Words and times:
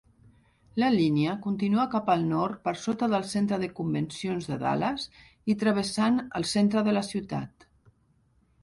La 0.83 0.87
línia 0.93 1.35
continua 1.43 1.85
cap 1.91 2.09
al 2.13 2.25
nord 2.31 2.57
per 2.69 2.73
sota 2.85 3.11
del 3.13 3.27
centre 3.35 3.61
de 3.65 3.69
convencions 3.81 4.51
de 4.53 4.59
Dallas 4.65 5.07
i 5.55 5.61
travessant 5.67 6.21
el 6.43 6.53
centre 6.57 6.87
de 6.91 6.99
la 7.01 7.07
ciutat. 7.13 7.71